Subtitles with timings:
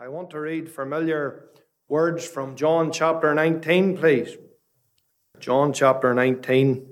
[0.00, 1.44] I want to read familiar
[1.88, 4.36] words from John chapter 19, please.
[5.38, 6.86] John chapter 19.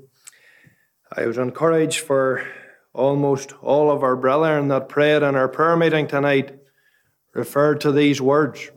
[1.16, 2.46] I was encouraged for
[2.92, 6.58] almost all of our brethren that prayed in our prayer meeting tonight
[7.32, 8.70] referred to these words.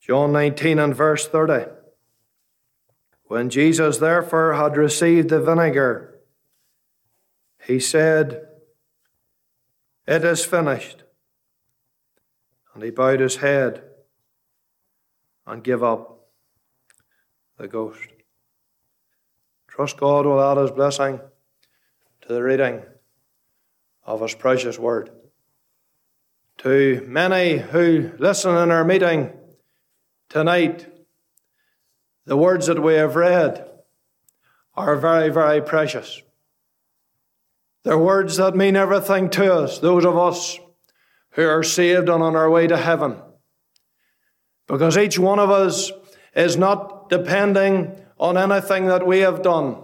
[0.00, 1.70] John 19 and verse 30.
[3.24, 6.20] When Jesus therefore had received the vinegar,
[7.64, 8.46] he said,
[10.06, 11.04] It is finished.
[12.80, 13.82] And he bowed his head
[15.46, 16.28] and gave up
[17.58, 18.08] the ghost.
[19.68, 21.20] Trust God will add his blessing
[22.22, 22.80] to the reading
[24.06, 25.10] of his precious word.
[26.60, 29.30] To many who listen in our meeting
[30.30, 30.86] tonight,
[32.24, 33.68] the words that we have read
[34.74, 36.22] are very, very precious.
[37.82, 40.58] They're words that mean everything to us, those of us
[41.32, 43.16] who are saved and on our way to heaven.
[44.66, 45.90] Because each one of us
[46.34, 49.76] is not depending on anything that we have done,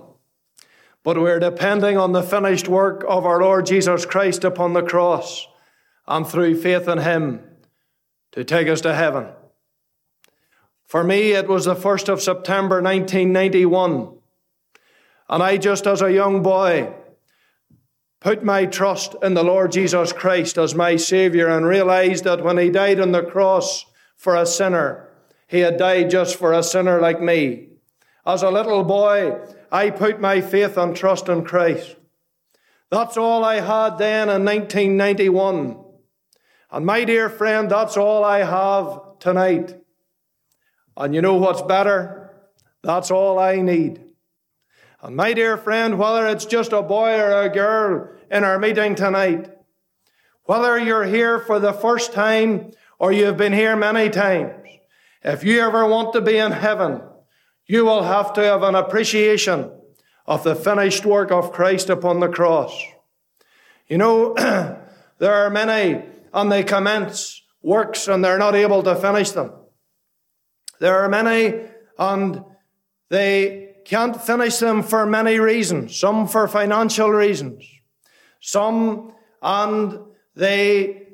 [1.03, 5.47] but we're depending on the finished work of our Lord Jesus Christ upon the cross
[6.07, 7.41] and through faith in Him
[8.33, 9.29] to take us to heaven.
[10.87, 14.19] For me, it was the 1st of September 1991.
[15.29, 16.93] And I, just as a young boy,
[18.21, 22.59] put my trust in the Lord Jesus Christ as my Savior and realized that when
[22.59, 23.85] He died on the cross
[24.17, 25.09] for a sinner,
[25.47, 27.69] He had died just for a sinner like me.
[28.25, 29.39] As a little boy,
[29.71, 31.97] I put my faith and trust in Christ.
[32.91, 35.79] That's all I had then in 1991.
[36.71, 39.81] And my dear friend, that's all I have tonight.
[40.97, 42.35] And you know what's better?
[42.83, 44.06] That's all I need.
[45.07, 48.97] And my dear friend, whether it's just a boy or a girl in our meeting
[48.97, 49.49] tonight,
[50.47, 54.67] whether you're here for the first time or you've been here many times,
[55.23, 57.03] if you ever want to be in heaven,
[57.67, 59.71] you will have to have an appreciation
[60.27, 62.77] of the finished work of Christ upon the cross.
[63.87, 64.35] You know,
[65.19, 66.03] there are many,
[66.35, 69.53] and they commence works and they're not able to finish them.
[70.81, 71.61] There are many,
[71.97, 72.43] and
[73.09, 75.97] they can't finish them for many reasons.
[75.97, 77.65] Some for financial reasons.
[78.41, 80.01] Some, and
[80.35, 81.07] they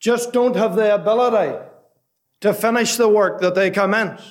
[0.00, 1.56] just don't have the ability
[2.40, 4.22] to finish the work that they commence.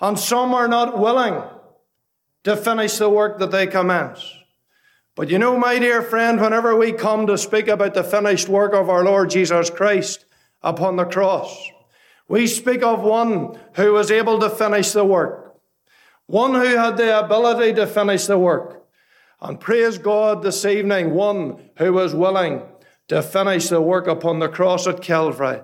[0.00, 1.40] And some are not willing
[2.42, 4.34] to finish the work that they commence.
[5.14, 8.74] But you know, my dear friend, whenever we come to speak about the finished work
[8.74, 10.24] of our Lord Jesus Christ
[10.60, 11.70] upon the cross,
[12.26, 15.53] we speak of one who was able to finish the work.
[16.26, 18.86] One who had the ability to finish the work.
[19.40, 22.62] And praise God this evening, one who was willing
[23.08, 25.60] to finish the work upon the cross at Calvary.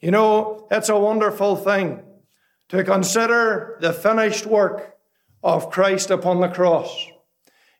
[0.00, 2.02] You know, it's a wonderful thing
[2.68, 4.96] to consider the finished work
[5.42, 7.06] of Christ upon the cross.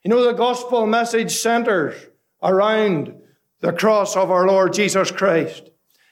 [0.03, 1.95] You know, the gospel message centers
[2.43, 3.15] around
[3.61, 5.69] the cross of our Lord Jesus Christ.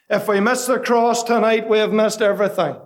[0.08, 2.76] If we miss the cross tonight, we have missed everything.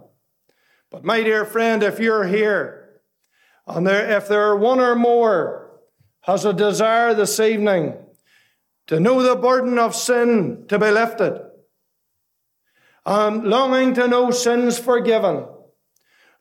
[0.91, 2.80] But my dear friend, if you're here
[3.77, 5.71] and there, if there are one or more
[6.23, 7.95] has a desire this evening
[8.87, 11.41] to know the burden of sin to be lifted,
[13.07, 15.47] and longing to know sins forgiven,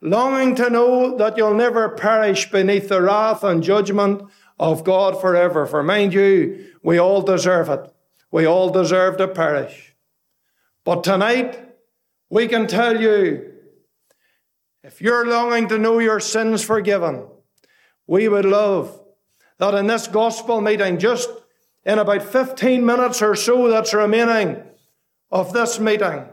[0.01, 4.21] longing to know that you'll never perish beneath the wrath and judgment
[4.59, 5.65] of God forever.
[5.65, 7.91] For mind you, we all deserve it.
[8.31, 9.95] We all deserve to perish.
[10.83, 11.59] But tonight,
[12.29, 13.48] we can tell you
[14.89, 17.27] if you're longing to know your sins forgiven,
[18.07, 18.99] we would love
[19.59, 21.29] that in this gospel meeting, just
[21.85, 24.63] in about 15 minutes or so that's remaining
[25.29, 26.25] of this meeting,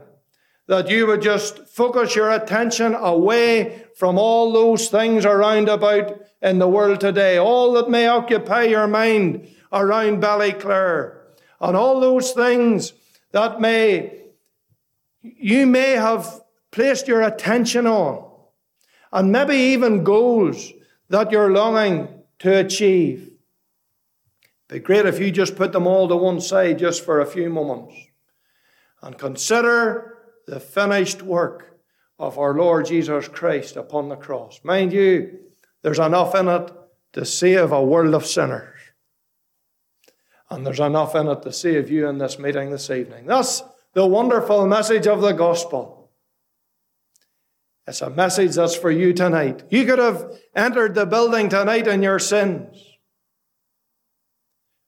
[0.69, 6.59] that you would just focus your attention away from all those things around about in
[6.59, 11.19] the world today, all that may occupy your mind around Ballyclare,
[11.61, 12.95] and all those things
[13.33, 14.23] that may
[15.21, 18.26] you may have placed your attention on
[19.13, 20.73] and maybe even goals
[21.09, 22.09] that you're longing
[22.41, 23.31] to achieve.
[24.69, 27.49] Be great if you just put them all to one side just for a few
[27.49, 27.95] moments
[29.03, 31.79] and consider the finished work
[32.19, 34.61] of our Lord Jesus Christ upon the cross.
[34.65, 35.39] Mind you,
[35.83, 36.73] there's enough in it
[37.13, 38.75] to save a world of sinners.
[40.51, 43.27] And there's enough in it to save you in this meeting this evening.
[43.27, 43.63] That's
[43.93, 45.96] the wonderful message of the gospel.
[47.87, 49.63] It's a message that's for you tonight.
[49.71, 52.77] You could have entered the building tonight in your sins,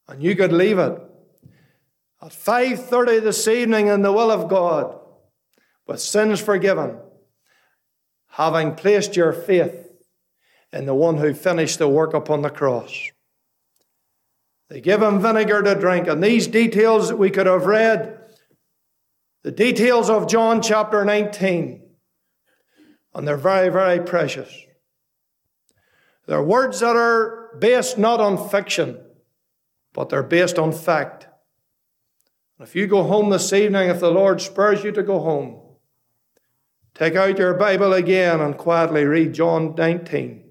[0.08, 1.00] and you could leave it.
[2.20, 4.98] at 5:30 this evening in the will of God,
[5.86, 6.98] with sins forgiven,
[8.30, 9.92] having placed your faith
[10.72, 13.10] in the one who finished the work upon the cross.
[14.68, 18.20] They give him vinegar to drink, and these details we could have read,
[19.44, 21.87] the details of John chapter 19,
[23.18, 24.48] and they're very, very precious.
[26.26, 28.96] They're words that are based not on fiction,
[29.92, 31.26] but they're based on fact.
[32.60, 35.60] If you go home this evening, if the Lord spurs you to go home,
[36.94, 40.44] take out your Bible again and quietly read John 19,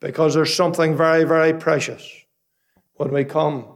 [0.00, 2.06] because there's something very, very precious
[2.96, 3.66] when we come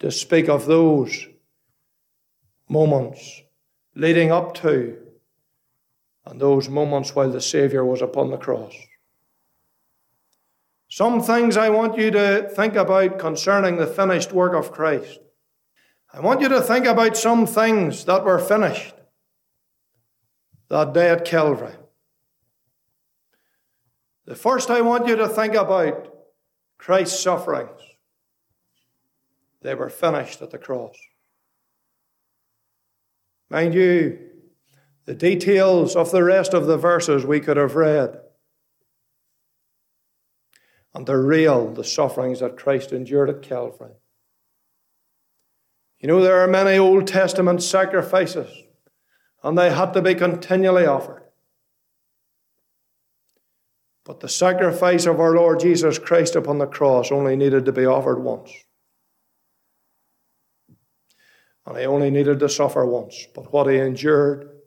[0.00, 1.26] to speak of those
[2.68, 3.40] moments
[3.94, 5.07] leading up to
[6.28, 8.74] and those moments while the Savior was upon the cross.
[10.90, 15.20] Some things I want you to think about concerning the finished work of Christ.
[16.12, 18.94] I want you to think about some things that were finished
[20.68, 21.74] that day at Calvary.
[24.26, 26.14] The first I want you to think about
[26.76, 27.80] Christ's sufferings.
[29.62, 30.96] They were finished at the cross.
[33.50, 34.27] Mind you,
[35.08, 38.20] the details of the rest of the verses we could have read.
[40.92, 43.94] And they're real, the sufferings that Christ endured at Calvary.
[45.98, 48.54] You know, there are many Old Testament sacrifices,
[49.42, 51.22] and they had to be continually offered.
[54.04, 57.86] But the sacrifice of our Lord Jesus Christ upon the cross only needed to be
[57.86, 58.52] offered once.
[61.64, 63.26] And he only needed to suffer once.
[63.34, 64.57] But what he endured,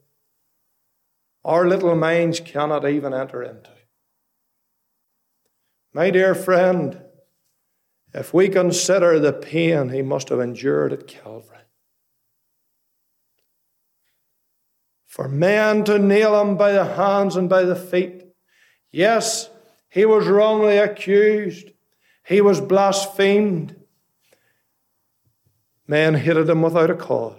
[1.44, 3.72] our little minds cannot even enter into.
[5.94, 7.02] My dear friend,
[8.14, 11.58] if we consider the pain he must have endured at Calvary,
[15.06, 18.24] for men to nail him by the hands and by the feet,
[18.92, 19.50] yes,
[19.90, 21.72] he was wrongly accused,
[22.26, 23.76] he was blasphemed,
[25.92, 27.36] Men hated him without a cause.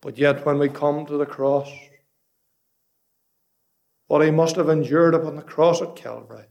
[0.00, 1.70] But yet, when we come to the cross,
[4.12, 6.44] what he must have endured upon the cross at Calvary.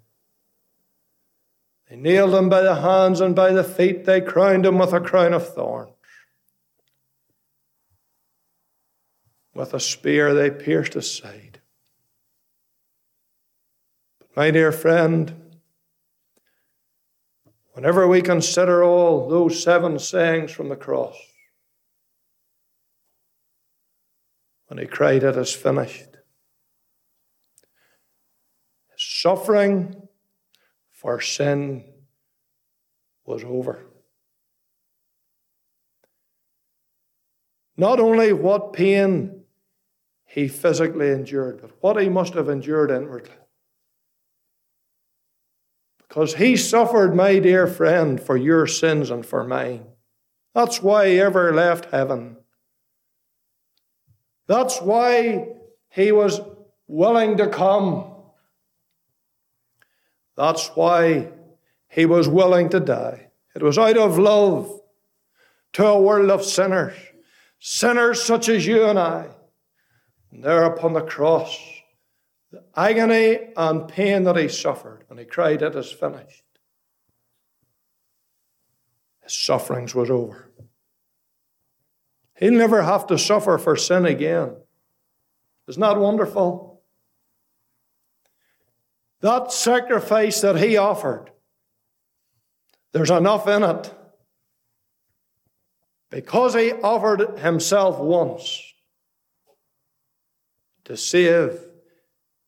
[1.88, 5.00] They nailed him by the hands and by the feet, they crowned him with a
[5.00, 5.94] crown of thorns.
[9.54, 11.62] With a spear, they pierced his side.
[14.20, 15.42] But, my dear friend,
[17.74, 21.16] Whenever we consider all those seven sayings from the cross,
[24.68, 26.18] when he cried, It is finished,
[28.92, 30.08] his suffering
[30.90, 31.84] for sin
[33.24, 33.86] was over.
[37.78, 39.44] Not only what pain
[40.26, 43.36] he physically endured, but what he must have endured inwardly.
[46.00, 49.86] Because he suffered, my dear friend, for your sins and for mine.
[50.56, 52.38] That's why he ever left heaven.
[54.48, 55.48] That's why
[55.90, 56.42] he was
[56.88, 58.11] willing to come.
[60.36, 61.30] That's why
[61.90, 63.30] he was willing to die.
[63.56, 64.80] It was out of love
[65.74, 66.96] to a world of sinners,
[67.60, 69.28] sinners such as you and I.
[70.32, 71.58] And there upon the cross,
[72.52, 76.44] the agony and pain that he suffered when he cried, It is finished.
[79.22, 80.50] His sufferings was over.
[82.36, 84.56] He'll never have to suffer for sin again.
[85.68, 86.71] Isn't that wonderful?
[89.22, 91.32] That sacrifice that he offered,
[92.92, 93.94] there's enough in it.
[96.10, 98.62] Because he offered himself once
[100.84, 101.72] to save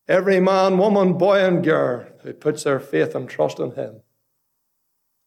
[0.06, 4.02] Every man, woman, boy, and girl who puts their faith and trust in Him.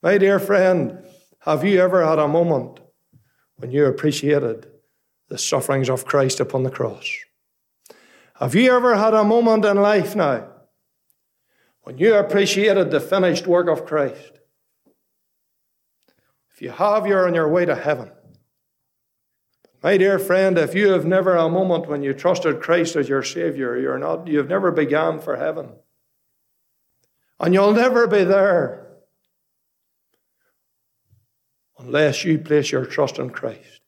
[0.04, 1.04] My dear friend,
[1.40, 2.80] have you ever had a moment
[3.56, 4.68] when you appreciated
[5.30, 7.12] the sufferings of Christ upon the cross?
[8.36, 10.48] Have you ever had a moment in life now
[11.88, 14.40] when you appreciated the finished work of Christ?
[16.54, 18.12] If you have, you're on your way to heaven.
[19.82, 23.24] My dear friend, if you have never a moment when you trusted Christ as your
[23.24, 25.76] Savior, you're not, you've never begun for heaven.
[27.40, 28.98] And you'll never be there
[31.80, 33.80] unless you place your trust in Christ.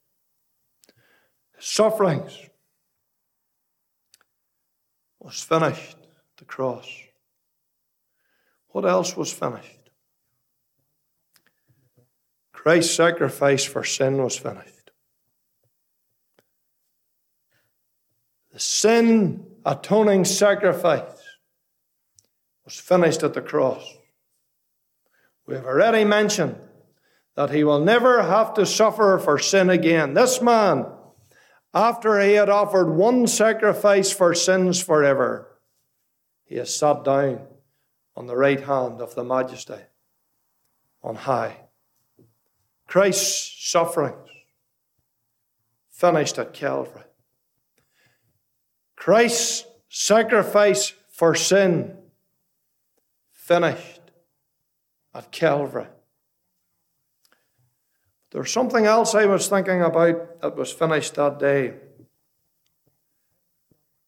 [1.59, 2.45] sufferings
[5.19, 6.87] was finished at the cross.
[8.69, 9.89] What else was finished?
[12.53, 14.91] Christ's sacrifice for sin was finished.
[18.51, 21.23] The sin atoning sacrifice
[22.65, 23.83] was finished at the cross.
[25.47, 26.57] We have already mentioned
[27.35, 30.13] that he will never have to suffer for sin again.
[30.13, 30.85] This man,
[31.73, 35.59] after he had offered one sacrifice for sins forever,
[36.43, 37.47] he has sat down
[38.19, 39.79] on the right hand of the Majesty
[41.01, 41.55] on high.
[42.85, 44.27] Christ's sufferings
[45.89, 47.03] finished at Calvary.
[48.97, 51.95] Christ's sacrifice for sin
[53.31, 54.01] finished
[55.15, 55.87] at Calvary.
[58.31, 61.75] There's something else I was thinking about that was finished that day.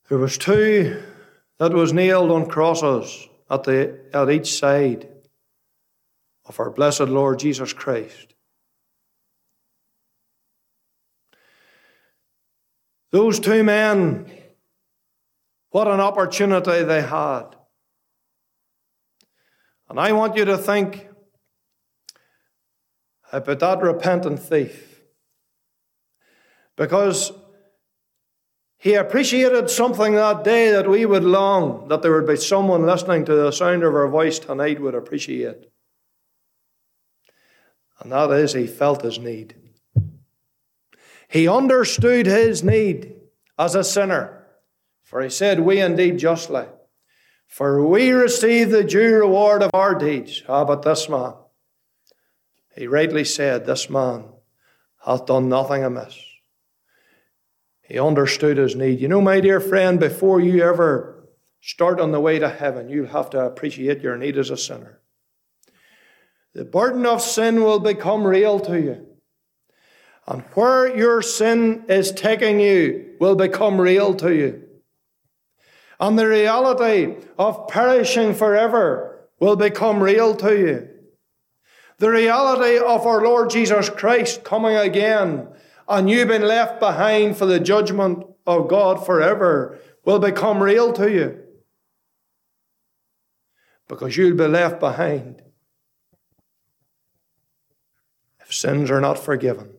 [0.10, 1.02] There was two
[1.60, 5.10] that was nailed on crosses at, the, at each side
[6.46, 8.34] of our blessed Lord Jesus Christ.
[13.12, 14.32] Those two men,
[15.72, 17.48] what an opportunity they had.
[19.90, 21.10] And I want you to think
[23.34, 25.02] about that repentant thief.
[26.78, 27.34] Because
[28.82, 33.24] he appreciated something that day that we would long that there would be someone listening
[33.26, 35.68] to the sound of our voice tonight would appreciate.
[38.00, 39.54] And that is, he felt his need.
[41.30, 43.18] He understood his need
[43.60, 44.48] as a sinner.
[45.04, 46.66] For he said, We indeed justly.
[47.46, 50.42] For we receive the due reward of our deeds.
[50.50, 51.36] Ah, but this man,
[52.76, 54.24] he rightly said, This man
[55.06, 56.31] hath done nothing amiss.
[57.92, 59.02] He understood his need.
[59.02, 61.28] You know, my dear friend, before you ever
[61.60, 65.02] start on the way to heaven, you'll have to appreciate your need as a sinner.
[66.54, 69.08] The burden of sin will become real to you.
[70.26, 74.64] And where your sin is taking you will become real to you.
[76.00, 80.88] And the reality of perishing forever will become real to you.
[81.98, 85.50] The reality of our Lord Jesus Christ coming again
[85.92, 91.12] and you've been left behind for the judgment of God forever will become real to
[91.12, 91.44] you.
[93.90, 95.42] Because you'll be left behind
[98.40, 99.74] if sins are not forgiven.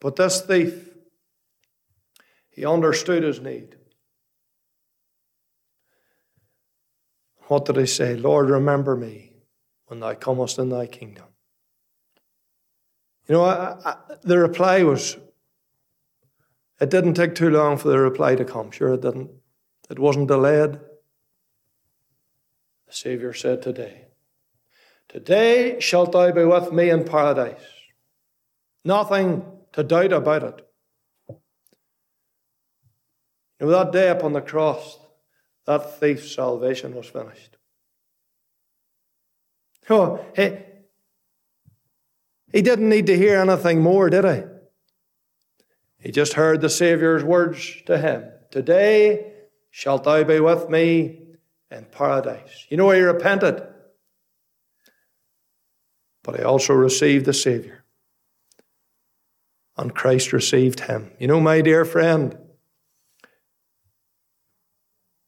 [0.00, 0.88] But this thief,
[2.50, 3.76] he understood his need.
[7.48, 8.14] What did he say?
[8.14, 9.32] Lord, remember me
[9.86, 11.24] when thou comest in thy kingdom.
[13.28, 15.16] You know, I, I, the reply was,
[16.80, 18.70] it didn't take too long for the reply to come.
[18.70, 19.30] Sure, it didn't.
[19.90, 20.72] It wasn't delayed.
[22.86, 24.06] The Savior said, Today,
[25.08, 27.62] today shalt thou be with me in paradise.
[28.84, 30.66] Nothing to doubt about it.
[33.60, 34.98] You know, that day upon the cross,
[35.66, 37.56] that thief's salvation was finished.
[39.88, 40.58] Oh, he,
[42.52, 44.42] he didn't need to hear anything more, did he?
[45.98, 49.32] He just heard the Saviour's words to him Today
[49.70, 51.22] shalt thou be with me
[51.70, 52.66] in paradise.
[52.68, 53.62] You know, he repented,
[56.22, 57.84] but he also received the Saviour.
[59.78, 61.12] And Christ received him.
[61.18, 62.36] You know, my dear friend,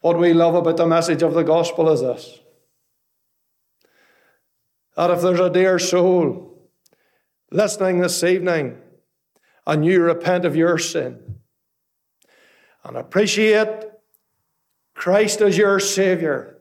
[0.01, 2.41] what we love about the message of the gospel is this
[4.97, 6.54] that if there's a dear soul
[7.51, 8.79] listening this evening
[9.67, 11.37] and you repent of your sin
[12.85, 13.85] and appreciate
[14.95, 16.61] Christ as your Savior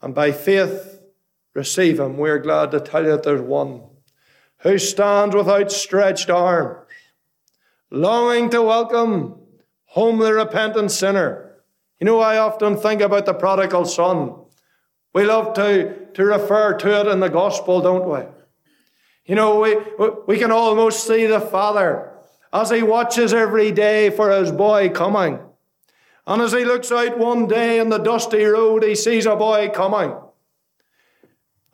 [0.00, 1.00] and by faith
[1.54, 3.82] receive Him, we're glad to tell you that there's one
[4.58, 6.88] who stands with outstretched arms,
[7.90, 9.40] longing to welcome
[9.86, 11.56] home the repentant sinner.
[12.00, 14.34] You know, I often think about the prodigal son.
[15.14, 18.26] We love to, to refer to it in the gospel, don't we?
[19.24, 19.76] You know, we,
[20.26, 22.12] we can almost see the father
[22.52, 25.38] as he watches every day for his boy coming.
[26.26, 29.70] And as he looks out one day on the dusty road, he sees a boy
[29.70, 30.14] coming.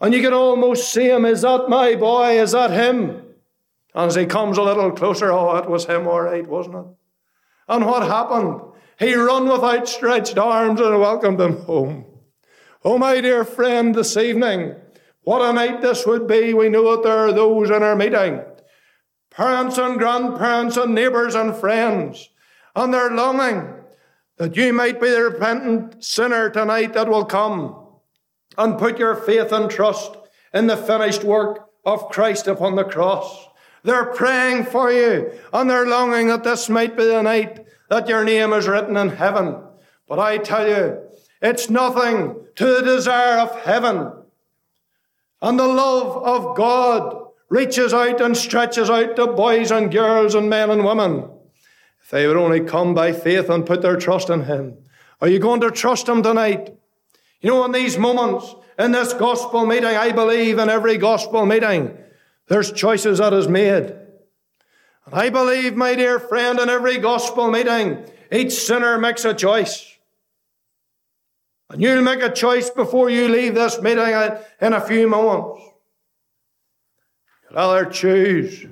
[0.01, 1.25] And you can almost see him.
[1.25, 2.41] Is that my boy?
[2.41, 3.25] Is that him?
[3.95, 6.85] And as he comes a little closer, oh, it was him, all right, wasn't it?
[7.69, 8.61] And what happened?
[8.99, 12.05] He ran with outstretched arms and welcomed him home.
[12.85, 14.77] Oh, my dear friend, this evening,
[15.29, 16.55] what a night this would be.
[16.55, 18.41] We know that there are those in our meeting
[19.31, 22.31] parents and grandparents and neighbours and friends,
[22.75, 23.75] and they're longing
[24.39, 27.77] that you might be the repentant sinner tonight that will come
[28.57, 30.17] and put your faith and trust
[30.55, 33.49] in the finished work of Christ upon the cross.
[33.83, 38.25] They're praying for you and they're longing that this might be the night that your
[38.25, 39.63] name is written in heaven.
[40.09, 41.03] But I tell you,
[41.43, 44.18] it's nothing to the desire of heaven.
[45.41, 50.51] And the love of God reaches out and stretches out to boys and girls and
[50.51, 51.31] men and women.
[52.03, 54.79] If they would only come by faith and put their trust in Him.
[55.21, 56.77] Are you going to trust Him tonight?
[57.41, 61.97] You know, in these moments, in this gospel meeting, I believe in every gospel meeting,
[62.49, 63.95] there's choices that is made.
[65.07, 69.98] And I believe, my dear friend, in every gospel meeting, each sinner makes a choice.
[71.71, 74.07] And you'll make a choice before you leave this meeting
[74.61, 75.63] in a few moments.
[77.51, 78.67] You'll either choose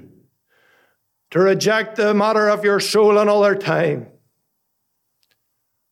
[1.30, 4.06] to reject the matter of your soul another time,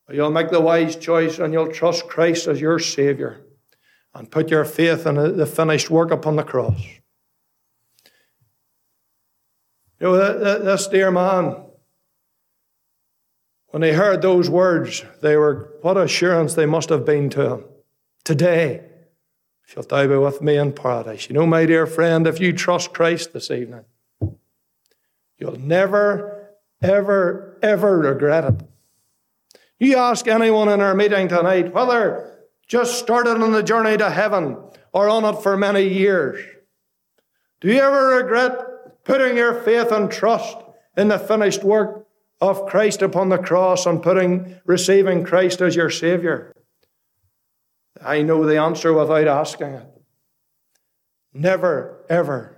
[0.08, 3.40] or you'll make the wise choice and you'll trust Christ as your Savior
[4.14, 6.80] and put your faith in the finished work upon the cross.
[10.00, 11.64] You know, this dear man,
[13.74, 17.64] when they heard those words, they were, what assurance they must have been to him.
[18.22, 18.84] Today,
[19.66, 21.28] shalt thou be with me in paradise.
[21.28, 23.84] You know, my dear friend, if you trust Christ this evening,
[25.38, 26.50] you'll never,
[26.80, 28.62] ever, ever regret it.
[29.80, 34.56] You ask anyone in our meeting tonight whether just started on the journey to heaven
[34.92, 36.38] or on it for many years.
[37.60, 40.58] Do you ever regret putting your faith and trust
[40.96, 42.04] in the finished work
[42.40, 46.52] of Christ upon the cross and putting receiving Christ as your Savior?
[48.04, 49.86] I know the answer without asking it.
[51.32, 52.54] Never, ever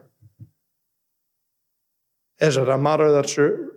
[2.38, 3.68] is it a matter that's re-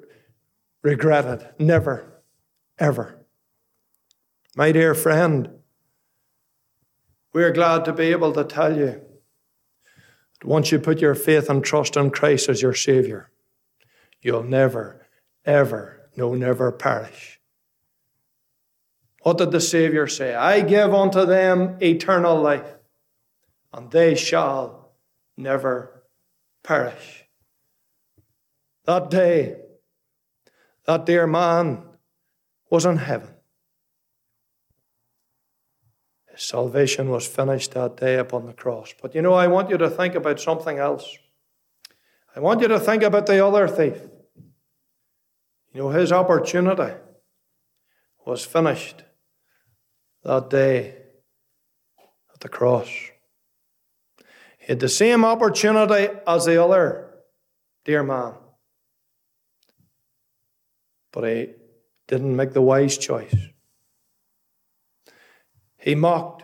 [0.82, 1.48] regretted.
[1.60, 2.22] Never,
[2.78, 3.26] ever.
[4.56, 5.50] My dear friend,
[7.34, 9.02] we're glad to be able to tell you
[10.42, 13.32] that once you put your faith and trust in Christ as your Savior,
[14.22, 15.08] you'll never,
[15.50, 17.40] ever, no, never perish.
[19.24, 20.34] What did the Savior say?
[20.34, 22.76] I give unto them eternal life,
[23.74, 24.94] and they shall
[25.36, 26.04] never
[26.64, 27.26] perish.
[28.86, 29.58] That day,
[30.86, 31.84] that dear man
[32.70, 33.36] was in heaven.
[36.32, 38.94] His salvation was finished that day upon the cross.
[39.02, 41.18] But you know, I want you to think about something else.
[42.36, 44.02] I want you to think about the other thief.
[45.74, 46.96] You know, his opportunity
[48.26, 49.04] was finished
[50.24, 50.96] that day
[52.34, 52.88] at the cross.
[54.58, 57.14] He had the same opportunity as the other
[57.86, 58.34] dear man.
[61.12, 61.54] But he
[62.08, 63.36] didn't make the wise choice.
[65.78, 66.44] He mocked.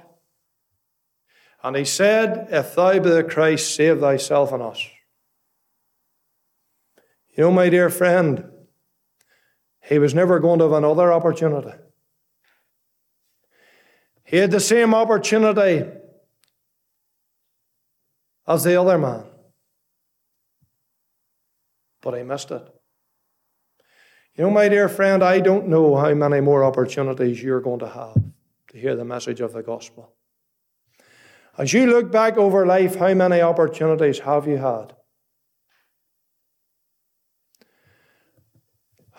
[1.64, 4.88] And he said, If thou be the Christ, save thyself and us.
[7.36, 8.52] You know, my dear friend,
[9.88, 11.78] he was never going to have another opportunity.
[14.24, 15.86] He had the same opportunity
[18.48, 19.26] as the other man,
[22.02, 22.68] but he missed it.
[24.36, 27.88] You know, my dear friend, I don't know how many more opportunities you're going to
[27.88, 28.16] have
[28.70, 30.14] to hear the message of the gospel.
[31.58, 34.94] As you look back over life, how many opportunities have you had?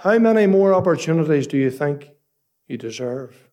[0.06, 2.10] How many more opportunities do you think
[2.68, 3.50] you deserve?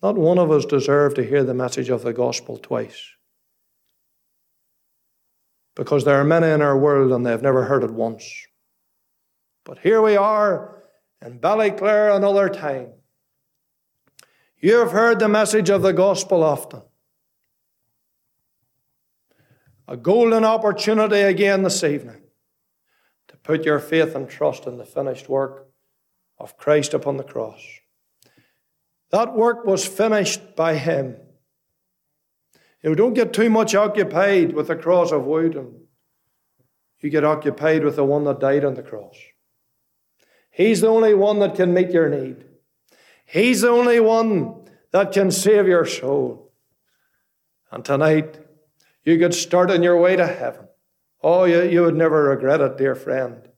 [0.00, 3.04] Not one of us deserve to hear the message of the gospel twice.
[5.74, 8.32] Because there are many in our world and they've never heard it once.
[9.64, 10.84] But here we are
[11.20, 12.92] in Ballyclare another time.
[14.58, 16.82] You have heard the message of the gospel often.
[19.88, 22.29] A golden opportunity again this evening
[23.42, 25.68] put your faith and trust in the finished work
[26.38, 27.60] of Christ upon the cross.
[29.10, 31.16] That work was finished by Him.
[32.82, 35.74] You know, don't get too much occupied with the cross of wood, and
[37.00, 39.16] you get occupied with the one that died on the cross.
[40.50, 42.44] He's the only one that can meet your need.
[43.26, 46.52] He's the only one that can save your soul.
[47.70, 48.38] And tonight,
[49.04, 50.66] you could start on your way to heaven.
[51.22, 53.48] Oh, you, you would never regret it, dear friend.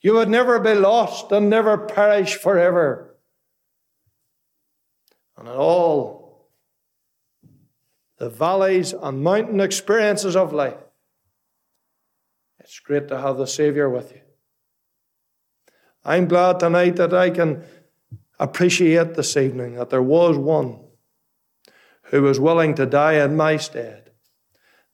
[0.00, 3.16] You would never be lost and never perish forever.
[5.36, 6.50] And in all
[8.18, 10.76] the valleys and mountain experiences of life,
[12.60, 14.20] it's great to have the Savior with you.
[16.04, 17.64] I'm glad tonight that I can
[18.38, 20.80] appreciate this evening that there was one
[22.04, 24.10] who was willing to die in my stead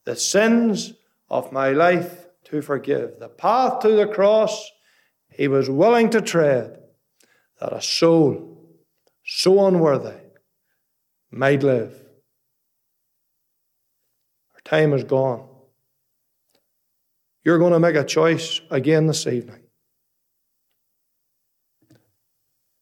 [0.05, 0.93] the sins
[1.31, 3.17] of my life to forgive.
[3.19, 4.69] The path to the cross
[5.29, 6.77] he was willing to tread
[7.59, 8.67] that a soul
[9.25, 10.19] so unworthy
[11.31, 11.93] might live.
[14.53, 15.47] Our time is gone.
[17.45, 19.63] You're going to make a choice again this evening.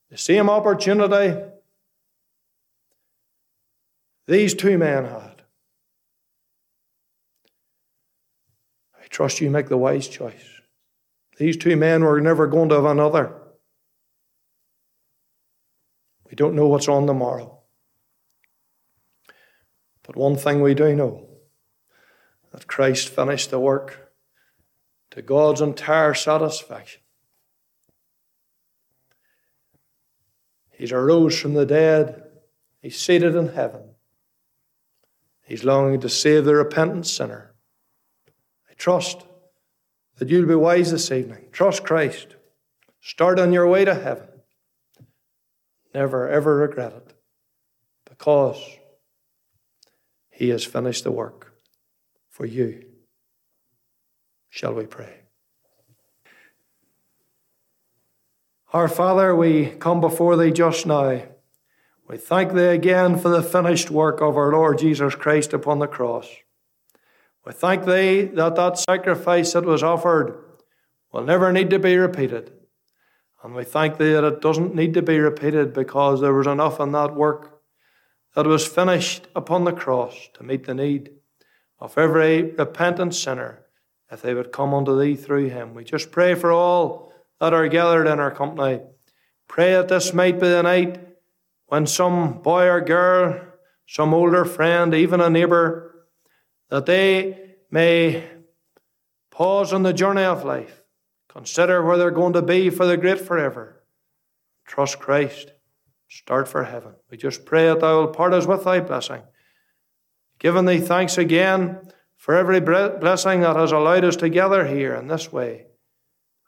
[0.10, 1.40] The same opportunity
[4.26, 5.44] these two men had.
[8.99, 10.46] I trust you make the wise choice.
[11.38, 13.34] These two men were never going to have another.
[16.30, 17.60] We don't know what's on the morrow.
[20.04, 21.28] But one thing we do know
[22.52, 24.12] that Christ finished the work
[25.12, 27.02] to God's entire satisfaction.
[30.72, 32.24] He's arose from the dead.
[32.82, 33.96] He's seated in heaven.
[35.46, 37.49] He's longing to save the repentant sinner.
[38.80, 39.26] Trust
[40.18, 41.46] that you'll be wise this evening.
[41.52, 42.38] Trust Christ.
[43.02, 44.28] Start on your way to heaven.
[45.94, 47.14] Never, ever regret it
[48.10, 48.58] because
[50.32, 51.54] He has finished the work
[52.30, 52.86] for you.
[54.50, 55.14] Shall we pray?
[58.72, 61.22] Our Father, we come before Thee just now.
[62.08, 65.88] We thank Thee again for the finished work of our Lord Jesus Christ upon the
[65.88, 66.28] cross.
[67.50, 70.40] We thank Thee that that sacrifice that was offered
[71.12, 72.52] will never need to be repeated.
[73.44, 76.80] And we thank Thee that it doesn't need to be repeated because there was enough
[76.80, 77.60] in that work
[78.36, 81.10] that was finished upon the cross to meet the need
[81.80, 83.66] of every repentant sinner
[84.12, 85.74] if they would come unto Thee through Him.
[85.74, 88.82] We just pray for all that are gathered in our company.
[89.48, 91.00] Pray that this might be the night
[91.66, 93.42] when some boy or girl,
[93.88, 95.89] some older friend, even a neighbour,
[96.70, 98.24] that they may
[99.32, 100.84] pause on the journey of life,
[101.28, 103.84] consider where they're going to be for the great forever,
[104.66, 105.54] trust Christ,
[106.08, 106.94] start for heaven.
[107.10, 109.22] We just pray that thou wilt part us with thy blessing.
[110.40, 115.08] Giving thee thanks again for every blessing that has allowed us to gather here in
[115.08, 115.66] this way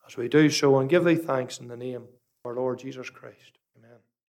[0.08, 2.10] as we do so and give thee thanks in the name of
[2.46, 3.60] our Lord Jesus Christ.